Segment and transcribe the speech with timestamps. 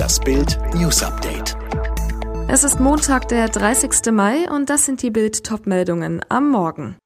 [0.00, 1.58] Das Bild News Update.
[2.48, 4.10] Es ist Montag, der 30.
[4.10, 6.96] Mai und das sind die Bild Topmeldungen am Morgen.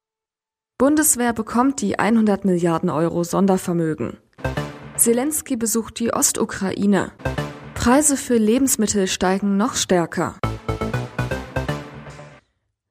[0.79, 4.19] Bundeswehr bekommt die 100 Milliarden Euro Sondervermögen.
[4.97, 7.11] Zelensky besucht die Ostukraine.
[7.75, 10.37] Preise für Lebensmittel steigen noch stärker.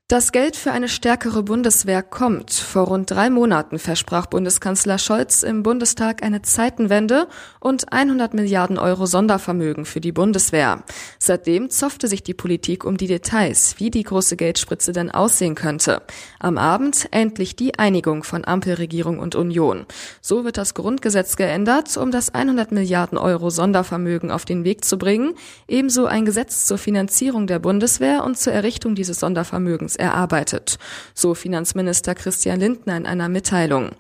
[0.10, 2.52] Das Geld für eine stärkere Bundeswehr kommt.
[2.52, 7.30] Vor rund drei Monaten versprach Bundeskanzler Scholz im Bundestag eine Zeitenwende
[7.62, 10.84] und 100 Milliarden Euro Sondervermögen für die Bundeswehr.
[11.20, 16.02] Seitdem zoffte sich die Politik um die Details, wie die große Geldspritze denn aussehen könnte.
[16.38, 19.86] Am Abend endlich die Einigung von Ampelregierung und Union.
[20.20, 24.98] So wird das Grundgesetz geändert, um das 100 Milliarden Euro Sondervermögen auf den Weg zu
[24.98, 25.36] bringen,
[25.70, 30.78] ebenso ein Gesetz zur Finanzierung der Bundeswehr und zur Errichtung dieses Sondervermögens erarbeitet,
[31.14, 33.92] so Finanzminister Christian Lindner in einer Mitteilung.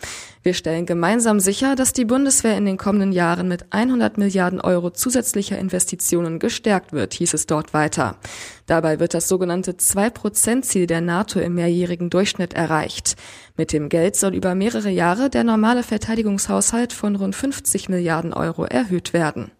[0.43, 4.89] Wir stellen gemeinsam sicher, dass die Bundeswehr in den kommenden Jahren mit 100 Milliarden Euro
[4.89, 8.17] zusätzlicher Investitionen gestärkt wird, hieß es dort weiter.
[8.65, 13.15] Dabei wird das sogenannte 2-Prozent-Ziel der NATO im mehrjährigen Durchschnitt erreicht.
[13.55, 18.65] Mit dem Geld soll über mehrere Jahre der normale Verteidigungshaushalt von rund 50 Milliarden Euro
[18.65, 19.51] erhöht werden.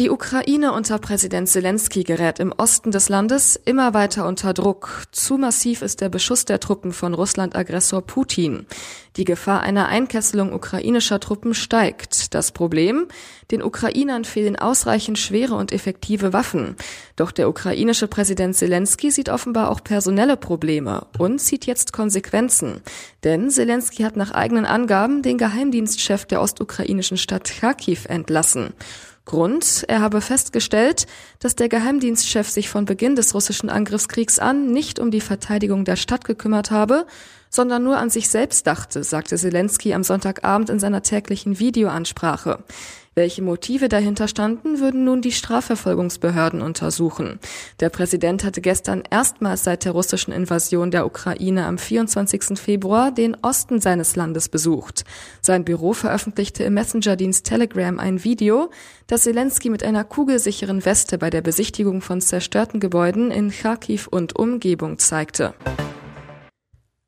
[0.00, 5.04] Die Ukraine unter Präsident Zelensky gerät im Osten des Landes immer weiter unter Druck.
[5.12, 8.64] Zu massiv ist der Beschuss der Truppen von Russland-Aggressor Putin.
[9.16, 12.32] Die Gefahr einer Einkesselung ukrainischer Truppen steigt.
[12.32, 13.08] Das Problem?
[13.50, 16.76] Den Ukrainern fehlen ausreichend schwere und effektive Waffen.
[17.16, 22.80] Doch der ukrainische Präsident Zelensky sieht offenbar auch personelle Probleme und zieht jetzt Konsequenzen.
[23.22, 28.72] Denn Zelensky hat nach eigenen Angaben den Geheimdienstchef der ostukrainischen Stadt Kharkiv entlassen.
[29.30, 31.06] Grund, er habe festgestellt,
[31.38, 35.94] dass der Geheimdienstchef sich von Beginn des russischen Angriffskriegs an nicht um die Verteidigung der
[35.94, 37.06] Stadt gekümmert habe,
[37.48, 42.64] sondern nur an sich selbst dachte, sagte Zelensky am Sonntagabend in seiner täglichen Videoansprache.
[43.20, 47.38] Welche Motive dahinter standen, würden nun die Strafverfolgungsbehörden untersuchen.
[47.78, 52.58] Der Präsident hatte gestern erstmals seit der russischen Invasion der Ukraine am 24.
[52.58, 55.04] Februar den Osten seines Landes besucht.
[55.42, 58.70] Sein Büro veröffentlichte im Messenger-Dienst Telegram ein Video,
[59.06, 64.34] das Zelensky mit einer kugelsicheren Weste bei der Besichtigung von zerstörten Gebäuden in Kharkiv und
[64.34, 65.52] Umgebung zeigte.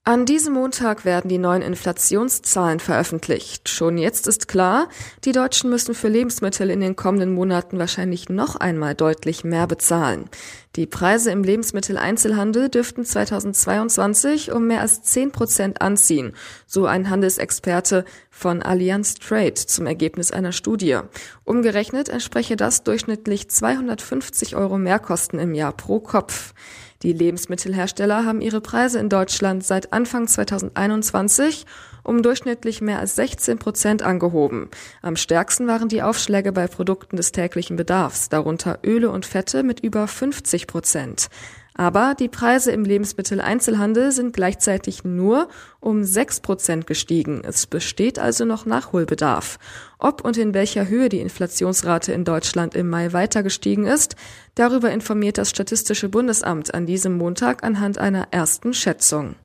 [0.04, 3.68] An diesem Montag werden die neuen Inflationszahlen veröffentlicht.
[3.68, 4.88] Schon jetzt ist klar,
[5.24, 10.28] die Deutschen müssen für Lebensmittel in den kommenden Monaten wahrscheinlich noch einmal deutlich mehr bezahlen.
[10.74, 16.32] Die Preise im Lebensmitteleinzelhandel dürften 2022 um mehr als 10 Prozent anziehen,
[16.66, 20.98] so ein Handelsexperte von Allianz Trade zum Ergebnis einer Studie.
[21.44, 26.54] Umgerechnet entspreche das durchschnittlich 250 Euro Mehrkosten im Jahr pro Kopf.
[27.02, 31.66] Die Lebensmittelhersteller haben ihre Preise in Deutschland seit Anfang 2021
[32.04, 34.68] um durchschnittlich mehr als 16 Prozent angehoben.
[35.02, 39.80] Am stärksten waren die Aufschläge bei Produkten des täglichen Bedarfs, darunter Öle und Fette mit
[39.80, 41.28] über 50 Prozent.
[41.74, 45.48] Aber die Preise im Lebensmitteleinzelhandel sind gleichzeitig nur
[45.80, 47.42] um 6 Prozent gestiegen.
[47.44, 49.58] Es besteht also noch Nachholbedarf.
[49.98, 54.16] Ob und in welcher Höhe die Inflationsrate in Deutschland im Mai weiter gestiegen ist,
[54.54, 59.36] darüber informiert das Statistische Bundesamt an diesem Montag anhand einer ersten Schätzung.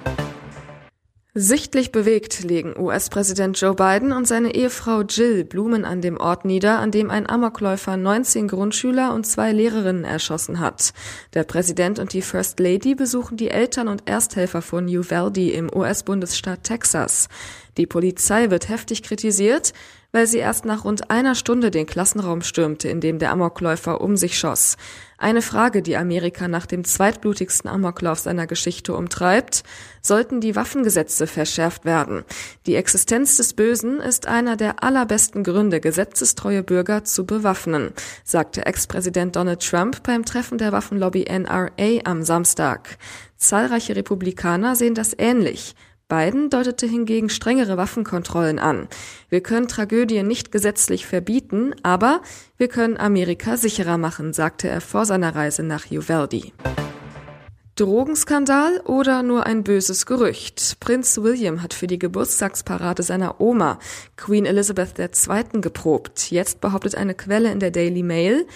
[1.40, 6.80] Sichtlich bewegt legen US-Präsident Joe Biden und seine Ehefrau Jill Blumen an dem Ort nieder,
[6.80, 10.94] an dem ein Amokläufer 19 Grundschüler und zwei Lehrerinnen erschossen hat.
[11.36, 16.64] Der Präsident und die First Lady besuchen die Eltern und Ersthelfer von Uvalde im US-Bundesstaat
[16.64, 17.28] Texas.
[17.78, 19.74] Die Polizei wird heftig kritisiert,
[20.12, 24.18] weil sie erst nach rund einer Stunde den Klassenraum stürmte, in dem der Amokläufer um
[24.18, 24.76] sich schoss.
[25.20, 29.64] Eine Frage, die Amerika nach dem zweitblutigsten Amoklauf seiner Geschichte umtreibt,
[30.00, 32.24] sollten die Waffengesetze verschärft werden.
[32.68, 39.36] Die Existenz des Bösen ist einer der allerbesten Gründe, gesetzestreue Bürger zu bewaffnen, sagte Ex-Präsident
[39.36, 41.72] Donald Trump beim Treffen der Waffenlobby NRA
[42.04, 42.98] am Samstag.
[43.38, 45.74] Zahlreiche Republikaner sehen das ähnlich.
[46.08, 48.88] Biden deutete hingegen strengere Waffenkontrollen an.
[49.30, 52.22] Wir können Tragödien nicht gesetzlich verbieten, aber
[52.58, 56.54] wir können Amerika sicherer machen, sagte er vor seiner Reise nach Uvalde.
[57.76, 60.78] Drogenskandal oder nur ein böses Gerücht?
[60.80, 63.78] Prinz William hat für die Geburtstagsparade seiner Oma,
[64.16, 66.32] Queen Elizabeth II., geprobt.
[66.32, 68.48] Jetzt behauptet eine Quelle in der Daily Mail,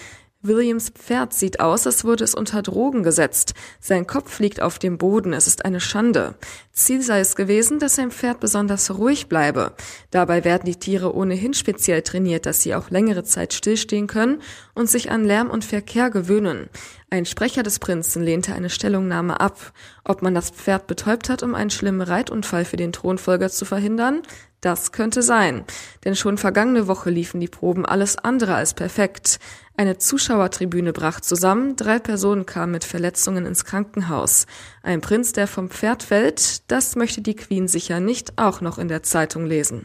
[0.44, 3.54] Williams Pferd sieht aus, als wurde es unter Drogen gesetzt.
[3.80, 5.32] Sein Kopf liegt auf dem Boden.
[5.32, 6.34] Es ist eine Schande.
[6.72, 9.72] Ziel sei es gewesen, dass sein Pferd besonders ruhig bleibe.
[10.10, 14.42] Dabei werden die Tiere ohnehin speziell trainiert, dass sie auch längere Zeit stillstehen können
[14.74, 16.68] und sich an Lärm und Verkehr gewöhnen.
[17.08, 19.72] Ein Sprecher des Prinzen lehnte eine Stellungnahme ab.
[20.02, 24.22] Ob man das Pferd betäubt hat, um einen schlimmen Reitunfall für den Thronfolger zu verhindern,
[24.62, 25.64] Das könnte sein,
[26.04, 29.40] denn schon vergangene Woche liefen die Proben alles andere als perfekt.
[29.76, 34.46] Eine Zuschauertribüne brach zusammen, drei Personen kamen mit Verletzungen ins Krankenhaus.
[34.84, 38.86] Ein Prinz, der vom Pferd fällt, das möchte die Queen sicher nicht auch noch in
[38.86, 39.84] der Zeitung lesen.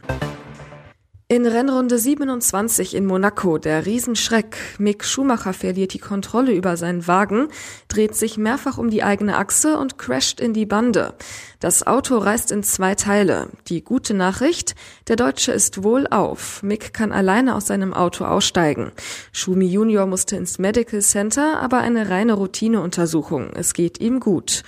[1.29, 4.55] In Rennrunde 27 in Monaco, der Riesenschreck.
[4.77, 7.49] Mick Schumacher verliert die Kontrolle über seinen Wagen,
[7.89, 11.15] dreht sich mehrfach um die eigene Achse und crasht in die Bande.
[11.59, 13.49] Das Auto reißt in zwei Teile.
[13.67, 14.75] Die gute Nachricht,
[15.09, 16.63] der Deutsche ist wohl auf.
[16.63, 18.93] Mick kann alleine aus seinem Auto aussteigen.
[19.33, 23.49] Schumi Junior musste ins Medical Center, aber eine reine Routineuntersuchung.
[23.53, 24.63] Es geht ihm gut.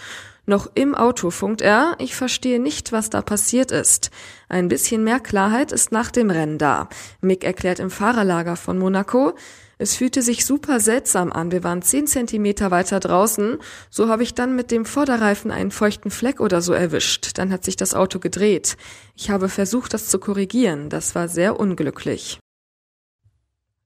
[0.50, 4.10] Noch im Auto funkt er, ich verstehe nicht, was da passiert ist.
[4.48, 6.90] Ein bisschen mehr Klarheit ist nach dem Rennen da.
[7.22, 9.36] Mick erklärt im Fahrerlager von Monaco,
[9.78, 11.52] es fühlte sich super seltsam an.
[11.52, 13.60] Wir waren zehn Zentimeter weiter draußen.
[13.92, 17.38] So habe ich dann mit dem Vorderreifen einen feuchten Fleck oder so erwischt.
[17.38, 18.76] Dann hat sich das Auto gedreht.
[19.16, 20.90] Ich habe versucht, das zu korrigieren.
[20.90, 22.40] Das war sehr unglücklich.